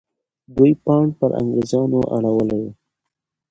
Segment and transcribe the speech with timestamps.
[0.55, 2.71] دوی پاڼ پر انګریزانو اړولی وو.